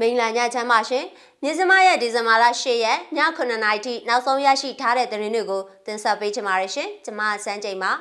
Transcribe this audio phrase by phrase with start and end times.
[0.00, 1.04] မိန်လာညချမ်းပါရှင်
[1.42, 7.92] မြစမရဲ့ဒီဇင်ဘာလ10ရက်ည9:00နာရီထိနောက်ဆုံးရရှိထားတဲ့သတင်းတွေကိုတင်ဆက်ပေးချင်ပါတယ်ရှင်ကျွန်မစန်းချိန်ပါ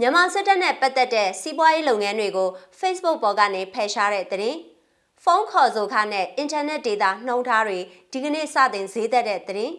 [0.00, 2.48] မြန်မာစစ်တပ်နဲ့ပတ်သက်တဲ့စီးပွားရေးလုပ်ငန်းတွေကို
[2.80, 4.58] Facebook ပေါ်ကနေဖယ်ရှားတဲ့သတင်း
[5.24, 7.78] ဖုန်းခေါ်ဆိုခနဲ့အင်တာနက်ဒေတာနှုံထားတွေ
[8.12, 9.74] ဒီကနေ့စတင်ဈေးသက်တဲ့သတင်း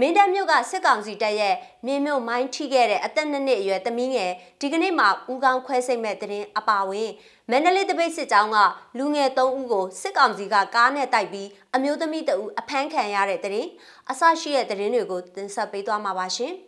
[0.00, 1.54] မင်းတပ်မြို့ကစစ်ကောင်စီတပ်ရဲ့
[1.86, 7.10] မြင်းမြို့မိုင်းထိခဲ့တဲ့အသက်နှစ်နှစ်အရွယ်သမီးငယ်ဒီကနေ့မှဦးကောင်းခွဲစိတ်မဲ့တဲ့င်းအပါဝင်
[7.50, 8.56] မန္တလေးတပိတ်စစ်ကြောင်းက
[8.98, 13.70] လူငယ်၃ဦးကိုစစ်ကောင်စီကကားနဲ့တိုက်ပြီးအမျိုးသမီးတဦးအဖမ်းခံရတဲ့တဲ့င်း
[14.10, 16.67] အဆရှိတဲ့တဲ့င်းတွေကိုတင်ဆက်ပေးသွားမှာပါရှင်ပထ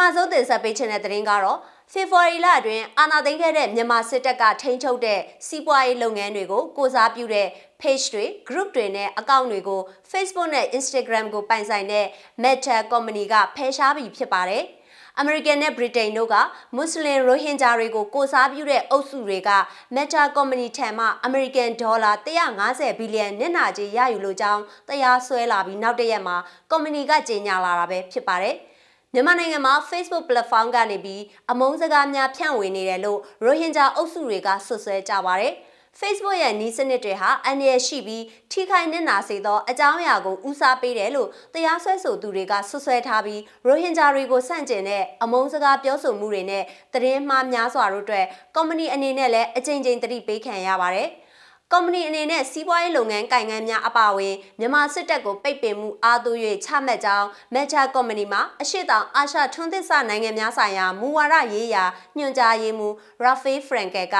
[0.00, 1.58] မဆုံးတင်ဆက်ပေးချင်တဲ့တဲ့င်းကတော့
[1.92, 7.46] ဖေဖော်ဝါရီလအတွင်းအာဏာသိမ်းခဲ့တဲ့မြန်မာစစ်တပ်ကထိန်းချုပ်တဲ့စီးပွားရေးလုပ်ငန်းတွေကိုကိုစားပြုတဲ့
[7.80, 12.06] page တွေ group တွေနဲ့ account တွေကို Facebook နဲ့ Instagram ကိုပိုင်ဆိုင်တဲ့
[12.42, 14.64] Meta company ကဖယ်ရှားပြီးဖြစ်ပါတယ်။
[15.18, 16.36] အမေရိကန်နဲ့ဗြိတိန်တို့က
[16.76, 19.50] မွတ်စလင်ရိုဟင်ဂျာတွေကိုကိုစားပြုတဲ့အုပ်စုတွေက
[19.94, 22.12] Meta Company ထံမှအမေရိကန်ဒေါ်လာ
[22.56, 26.36] 150ဘီလီယံနစ်နာကြေးရယူလိုကြောင်းတရားစွဲလာပြီးနောက်တရက်မှာ
[26.70, 28.56] ကုမ္ပဏီကကြေညာလာတာပဲဖြစ်ပါတယ်။
[29.14, 35.52] မြန်မာနိုင်ငံမှာ Facebook platform ကနေပြီးအမုန်းစကားများဖြန့်ဝေနေတယ်လို့ရိုဟင်ဂျာအုပ်စုတွေကဆွဆွဲကြပါတယ်။
[36.00, 51.08] Facebook ရဲ့နီးစနစ်တွေဟာအန္တရာယ်ရှိပြီးထိခိုက်နစ်နာစေသောအကြောင်းအရာကိုဦးစားပေးတယ်လို့တရားစွဲဆိုသူတွေကဆွဆွဲထားပြီးရိုဟင်ဂျာတွေကိုဆန့်ကျင်တဲ့အမုန်းစကားပြောဆိုမှုတွေနဲ့သတင်းမှားများစွာတို့အတွက်ကုမ္ပဏီအနေနဲ့လည်းအကြိမ်ကြိမ်တတိပေးခံရပါတယ်။
[51.74, 56.32] ကုမ္ပဏီအနေနဲ့စီးပွားရေးလုပ်ငန်းကိုင်ငန်းများအပါအဝင်မြန်မာစစ်တပ်ကိုပိတ်ပင်မှုအားသွ၍
[56.64, 61.84] ချမှတ်ကြောင်း Meta Company မှာအရှိတောင်အာရှထွန်းသစ်စနိုင်ငံများဆိုင်ရာမူဝါဒရေးရာ
[62.18, 64.16] ညွှန်ကြားရေးမှူး Rafael Frankel က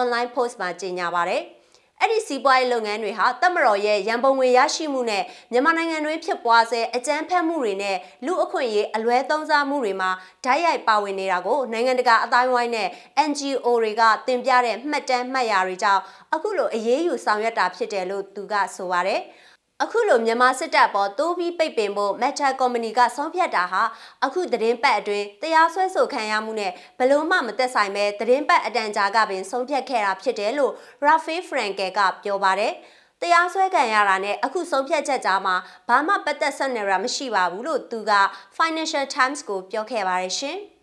[0.00, 1.42] online post မှာကြေညာပါတယ်။
[2.00, 10.10] အဲ့ဒီစီးပွားရေးလုပ်ငန်းတွေဟာတမတော်ရဲ့ရန်ပုံငွေရရှိမှုနဲ့မြန်မာနိုင်ငံတွင်းဖြစ်ပွားဆဲအကြမ်းဖက်မှုတွေနဲ့လူအခွင့်အရေးအလွဲသုံးစားမှုတွေမှာ
[10.44, 12.88] ဓာတ်ရိုက်ပါဝင်နေတာကိုနိုင်ငံတကာအတိုင်းဝိုင်းနဲ့
[13.28, 16.02] NGO တွေကတင်ပြတဲ့မှတ်တမ်းမှတ်ရာတွေကြောင့်
[16.34, 19.20] အခုလိုအရေးယူဆောင်ရွက်တာဖြစ်တယ်လို့သူကဆိုပါတယ်။
[19.82, 23.82] အခုလိုမြန်မာစစ်တပ်ပေါ်တိုးပြီးပိတ်ပင်ဖို့ Meta Company ကဆုံးဖြတ်တာဟာ
[24.24, 30.72] အခုသတင်းပတ်အတွင်းတရားစွဲဆိုခံရမှုနဲ့ဘလို့မှမသက်ဆိုင်ပဲသတင်းပတ်အတန်ကြာကပင်ဆုံးဖြတ်ခဲ့တာဖြစ်တယ်လို့
[31.06, 32.72] Rafael Frankel ကပြောပါတယ်။
[33.20, 35.56] တရားစွဲခံရတာနဲ့အခုဆုံးဖြတ်ချက်ကြားမှာ
[35.88, 38.12] ဘာမှပတ်သက်ဆက်နွယ်တာမရှိပါဘူးလို့သူက
[38.58, 40.58] Financial Times ကိုပြောခဲ့ပါတယ်ရှင်။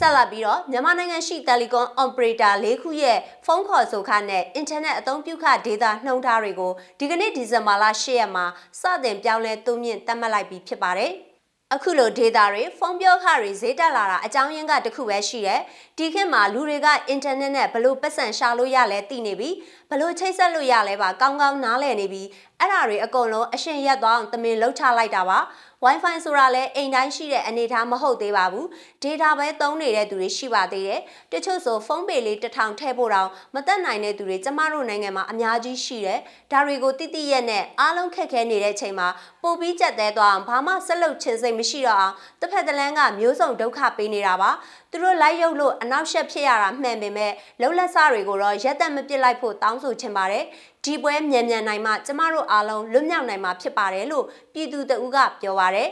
[0.00, 8.44] ဆက်လက်ပြီးတော့မြန်မာနိုင်ငံရှိတယ်လီကွန်အော်ပရေတာ၄ခုရဲ့ဖုန်းခေါ်ဆိုခနဲ့အင်တာနက်အသုံးပြုခဒေတာနှုံးထားတွေကိုဒီကနေ့ဒီဇင်ဘာလ၈ရက်မှာ
[8.80, 11.12] စတင်ပြောင်းလဲသွင်းမြင့်သတ်မှတ်လိုက်ပြီးဖြစ်ပါတယ်။
[11.74, 15.60] အခုလို data တွေဖုန်းပြောခတွေဈေးတက်လာတာအကြောင်းရင်းကတခုပဲရှိတယ်။
[15.98, 19.50] ဒီခေတ်မှာလူတွေကအင်တာနက်နဲ့ဘလို့ပတ်စံရှာလို့ရလဲသိနေပြီ။
[19.90, 22.22] ဘလို့ချိတ်ဆက်လို့ရလဲပါကောင်းကောင်းနားလည်နေပြီ။
[22.60, 25.38] အဲ့ဒါတွေအကုန်လုံးအရှင်ရက်သွားအောင်တမင်လှုပ်ချလိုက်တာပါ။
[25.84, 28.66] Wi-Fi ဆိုတာလည်းအိမ်တိုင်းရှိတဲ့အနေအထားမဟုတ်သေးပါဘူး။
[29.02, 31.00] data ပဲသုံးနေတဲ့သူတွေရှိပါသေးတယ်။
[31.32, 36.18] တချို့ဆိုဖုန်းပေလေးတစ်ထောင်ထည့်ဖို့တောင်မတက်နိုင်တဲ့သူတွေကျမတို့နိုင်ငံမှာအများကြီးရှိတယ်။
[36.52, 39.08] ဒါတွေကိုတိတိရက်နဲ့အားလုံးခက်ခဲနေတဲ့ချိန်မှာ
[39.42, 44.50] ပိုပြီးကြက်သေးသွားအောင်ဘာမှဆက်လုပ်ချင်စိတ်မရှိတော့အောင်တစ်ဖက်တစ်လမ်းကမျိုးစုံဒုက္ခပေးနေတာပါ။
[44.90, 50.44] သူတို့လိုက်ရုပ်လို့အနောက်ရှက်ဖြစ်ရတာမှန်ပေမဲ့လှုပ်လက်စတွေကိုတော့ရက်သက်မပစ်လိုက်ဖို့တောင်းဆိုချင်ပါတယ်။
[50.84, 55.90] ဒီပွဲမြန်မြန်နိုင်မှကျမတို့အားလုံးလွတ်မြောက်နိုင်မှာဖြစ်ပါတယ်လို့ပြည်သူတအူးကပြောပါရယ်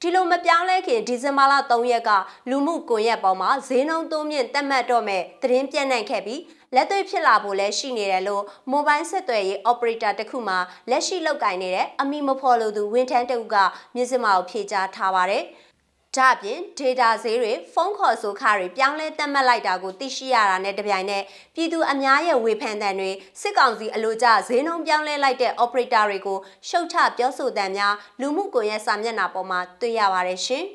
[0.00, 2.10] ဒီလိုမပြောင်းလဲခင်ဒီဇင်ဘာလ3ရက်က
[2.50, 6.42] လူမှုကွန်ရက်ပေါ်မှာဈေးနှုန်းသုံးမြင့်တက်မှတ်တော့မဲ့သတင်းပြန့်နှံ့ခဲ့ပြီး
[6.74, 10.56] လက်တွေ့ဖြစ်လာဖို့လည်းရှိနေတယ်လို့မိုဘိုင်းဆက်သွယ်ရေး operator တခုမှ
[10.90, 13.56] လက်ရှိလုပ်ကိုင်နေတဲ့အမီမဖော်လို့သူဝင်းထန်းတအုပ်က
[13.94, 15.44] မြစ်စမကိုဖြေကြားထားပါတယ်။
[16.16, 23.10] ဒါ့အပြင် data ဈေးတွေဖုန်းခေါ်ဆိုခတွေပြောင်းလဲတက်မှတ်လိုက်တာကိုသိရှိရတာနဲ့တပြိုင်နက်ပြည်သူအများရဲ့ဝေဖန်တဲ့တွေ
[23.40, 26.38] စစ်ကောင်စီအလို့ကျဈေးနှုန်းပြောင်းလဲလိုက်တဲ့ operator တွေကို
[26.68, 30.64] ရှုတ်ချပြောဆိုတဲ့များလူမှုကွန်ရက်စာမျက်နှာပေါ်မှာတွေ့ရပါတယ်ရှင်။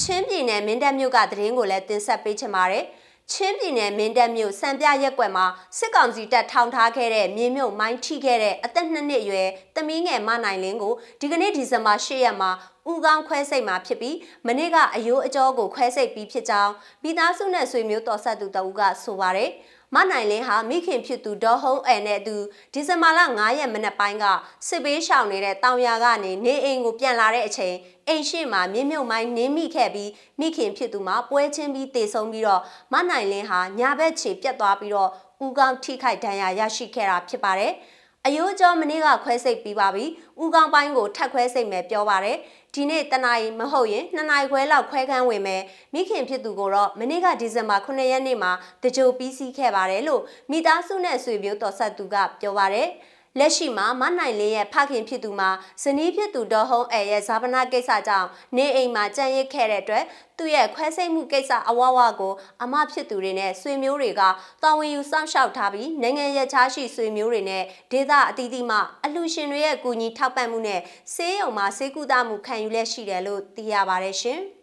[0.00, 2.84] ချင်းပြည်နယ်မင်းတပ်မြို့ကသတင်းကိုလည်းတင်ဆက်ပေးချင်ပါတယ်။
[3.32, 5.46] ချင်းပြည်နယ်မင်းတပ်မြို့စံပြရက်ကွက်မှာ
[5.78, 12.50] စစ်ကောင်စီတပ်ထောင်ထားခဲ့တဲ့မြေမြုပ်မိုင်းထိခဲ့တဲ့အသက်နှစ်နှစ်အရွယ်သမီးငယ်မနိုင်လင်းကိုဒီကနေ့ဒီဇင်ဘာ၈ရက်မှာ
[12.90, 14.16] ဦးကောင်းခွဲစိတ်မှာဖြစ်ပြီး
[14.46, 16.72] မနေ့ကအယိုးအကျော်ကိုခွဲစိတ်ပြီးဖြစ်ကြောင်း
[17.02, 19.50] မိသားစုနဲ့ဆွေမျိုးတော်ဆက်သူတဦးကဆိုပါတယ်။
[19.94, 22.36] မနိုင်လင်းဟာမိခင်ဖြစ်သူဒေါ်ဟုံးအဲနဲ့အတူ
[22.72, 24.24] ဒီဇင်ဘာလ9ရက်မနက်ပိုင်းက
[24.68, 27.76] စစ်ပေးရှောင်နေတဲ့တောင်ယာကနေနေအိမ်ကိုပြန်လာတဲ့အချိန်
[28.08, 30.10] အိမ်ရှိမှာမြင့်မြုပ်မိုင်းနင်းမိခဲ့ပြီး
[30.40, 32.62] မိခင်ဖြစ်သူမှာပွဲချင်းပြီးတေဆုံးပြီးတော့
[32.92, 35.10] မနိုင်လင်းဟာညာဘက်ခြေပြတ်သွားပြီးတော့
[35.44, 37.72] ဦးကောင်းထိခိုက်ဒဏ်ရာရရှိခဲ့တာဖြစ်ပါတယ်။
[38.26, 40.04] အယိုးကျော်မနေ့ကခွဲစိတ်ပြီးပါပြီ။
[40.42, 42.36] ဦးကောင်းပိုင်းကိုထပ်ခွဲစိတ်မယ်ပြောပါတယ်။
[42.74, 45.62] ဒီနေ့တနာရီမဟုတ်ရင်2နာရီခွဲလောက်ခွဲခန်းဝင်မယ်။
[45.94, 48.52] မိခင်ဖြစ်သူကိုတော့မနေ့ကဒီဇင်ဘာ9ရက်နေ့မှာ
[48.82, 52.88] တကြိုပြီးစီးခဲ့ပါတယ်လို့မိသားစုနဲ့ဆွေမျိုးတော်ဆက်သူကပြောပါတယ်။
[53.38, 55.50] လက်ရှိမှာမနိုင်လင်းရဲ့ဖခင်ဖြစ်သူမှာ
[55.82, 60.04] ဇနီးဖြစ်သူဒေါ်ဟုံးအဲရဲ့ဇာပနာကိစ္စကြောင့်နေအိမ်မှာကြံရစ်ခဲ့တဲ့အတွက်
[60.38, 64.22] သူ့ရဲ့ခွဲစိတ်မှုကိစ္စအဝဝကိုအမဖြစ်သူတွေနဲ့ဆွေမျိုးတွေက
[64.62, 70.80] တာဝန်ယူစောင့်ရှောက်ထားပြီးနိုင်ငံရခြားရှိဆွေမျိုးတွေနဲ့ဒေသအသီးသီးမှအလှရှင်တွေရဲ့ကူညီထောက်ပံ့မှုနဲ့
[71.14, 74.42] ဆေးရုံမှာဆေးကုသမှုခံယူလက်ရှိတယ်လို့သိရပါတယ်ရှင်။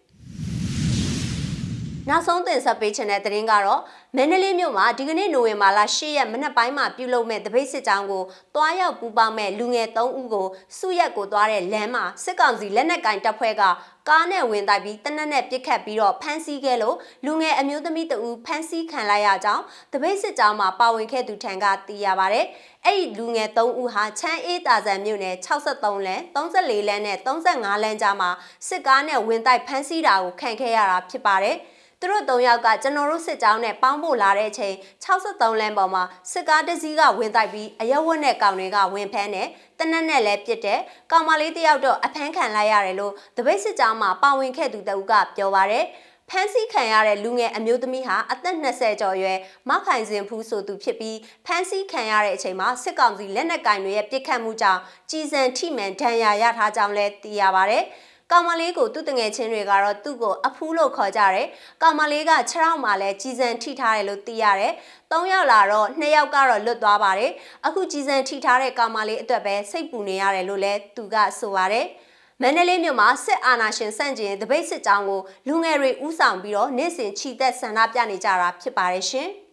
[2.10, 3.82] နောက်ဆုံးတင်ဆက်ပေးချင်တဲ့သတင်းကတော့
[4.18, 8.24] မန္တလေးမြို့မှာဒီကနေ့နိုဝင်ဘာလ10ရက်မနက်ပိုင်းမှာပြုလုပ်မဲ့တပိတ်စစ်ကြောင်းကို
[8.56, 10.48] တွားရောက်ပူပေါင်းမဲ့လူငယ်3ဦးကို
[10.78, 13.64] စုရက်ကိုတွားတဲ့လမ်းမှာစစ်ကောင်စီလက်နက်ကင်တပ်ဖွဲ့က
[14.10, 16.96] ကားနဲ့ဝင်တိုက်ပြီးတနက်နဲ့ပစ်ခတ်ပြီးတော့ဖမ်းဆီးခဲ့လို့
[17.26, 19.64] လူငယ်အမျိုးသမီးတဦးဖမ်းဆီးခံလိုက်ရကြောင်း
[19.94, 22.42] တပိတ်စစ်ကြောင်းမှာပါဝင်ခဲ့သူထံကသိရပါဗျ။
[22.86, 28.30] အဲ့ဒီလူငယ်3ဦးဟာချမ်းအေးတာဇန်မြို့နယ်63လမ်း34လမ်းနဲ့35လမ်းကြားမှာ
[28.68, 31.58] စစ်ကားနဲ့ဝင်တိုက်ဖမ်းဆီးတာကိုခံခဲ့ရတာဖြစ်ပါတယ်။
[32.02, 34.76] သူတို့၃ယောက်ကကျွန်တော်တို့စစ်ကြောင်းနဲ့ပေါင်းဖို့လာတဲ့အချိန်
[35.06, 39.48] 63လမ်းပေါ်မှာစစ်ကားတစ်စီးကဝင်တိုက်ပြီးအရက်ဝတ်နဲ့ကောင်တွေကဝင်ဖမ်းတယ်
[39.80, 40.80] တနက်နဲ့လည်းပြစ်တယ်
[41.12, 45.86] ကောင်မလေးတယောက်တော့အဖမ်းခံလိုက်ရတယ်လို့တပိတ်စစ်ကြောင်းမှာပါဝင်ခဲ့သူတဦးကပြောပါတယ်
[46.30, 49.38] ဖမ်းဆီးခံရတဲ့လူငယ်အမျိုးသမီးဟာအသက်20ကျော်ရွယ်
[49.70, 57.80] မခိုင်စင်ဖူးဆိုသူဖြစ်ပြီးဖမ်းဆီးခံရတဲ့အချိန်မှာစစ်ကောင်စီလက်နက်ကင်တွေရဲ့ပစ်ခတ်မှုကြောင့်ကြီးစံထိမှန်ဒဏ်ရာရထားကြောင်းလည်းသိရပါဗျ။
[58.32, 61.48] ကောင်မလေးကိုသူ့တငယ်ချင်းတွေကတော့သူ့ကိုအဖူးလို့ခေါ်ကြတယ်။
[61.82, 64.74] ကောင်မလေးကခြေထောက်မှာလည်းကြီးစံထိထားတယ်လို့သိရတယ်။
[65.12, 67.32] ၃ယောက်လာတော့၂ယောက်ကတော့လွတ်သွားပါတယ်။
[67.68, 71.86] အခုကြီးစံထိထားတဲ့ကောင်မလေးအတွက်ပဲစိတ်ပူနေရတယ်လို့လည်းသူကဆိုပါတယ်။
[72.42, 79.30] မန္တလေးမြို့မှာစစ်အာဏာရှင်စန့်ကျင်တပိတ်စစ်ကြောင်းကိုလူငယ်တွေဥဆောင်ပြီးတော့နေ့စဉ်ခြိသက်ဆန္ဒပြနေကြတာဖြစ်ပါတယ်ရှင်။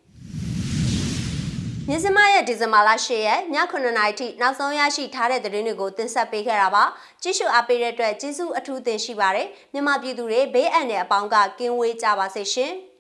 [1.91, 6.85] မြစမရဲ့ဒီဇင်ဘာလ10ရက်ည9:00နာရီထိနောက်ဆုံးရရှိထားတဲ့သတင်းတွေကိုတင်ဆက်ပေးခဲ့တာပါ
[7.23, 12.73] ကြည့်ရှုအားပေးတဲ့အတွက်ကျေးဇူးအထူးတင်ရှိပါတယ်မြန်မာပြည်သူတွေဘေးအန္တရာယ်အပေါင်းကကင်းဝေးကြပါစေရှင်။